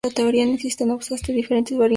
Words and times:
Existen 0.03 0.87
no 0.87 0.95
obstante 0.95 1.31
diferentes 1.31 1.77
variantes 1.77 1.77
de 1.77 1.79
la 1.83 1.87
sopa. 1.87 1.89